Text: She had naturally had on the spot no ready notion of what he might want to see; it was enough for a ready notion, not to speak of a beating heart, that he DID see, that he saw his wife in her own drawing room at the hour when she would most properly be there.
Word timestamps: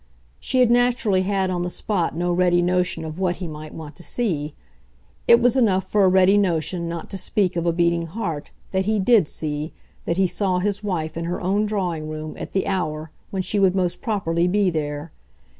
She 0.39 0.61
had 0.61 0.71
naturally 0.71 1.21
had 1.21 1.51
on 1.51 1.61
the 1.61 1.69
spot 1.69 2.15
no 2.15 2.33
ready 2.33 2.63
notion 2.63 3.05
of 3.05 3.19
what 3.19 3.35
he 3.35 3.47
might 3.47 3.71
want 3.71 3.95
to 3.97 4.01
see; 4.01 4.55
it 5.27 5.39
was 5.39 5.55
enough 5.55 5.85
for 5.87 6.03
a 6.03 6.07
ready 6.07 6.39
notion, 6.39 6.89
not 6.89 7.07
to 7.11 7.17
speak 7.17 7.55
of 7.55 7.67
a 7.67 7.71
beating 7.71 8.07
heart, 8.07 8.49
that 8.71 8.85
he 8.85 8.97
DID 8.97 9.27
see, 9.27 9.73
that 10.05 10.17
he 10.17 10.25
saw 10.25 10.57
his 10.57 10.83
wife 10.83 11.15
in 11.17 11.25
her 11.25 11.39
own 11.39 11.67
drawing 11.67 12.09
room 12.09 12.35
at 12.39 12.51
the 12.51 12.65
hour 12.65 13.11
when 13.29 13.43
she 13.43 13.59
would 13.59 13.75
most 13.75 14.01
properly 14.01 14.47
be 14.47 14.71
there. 14.71 15.11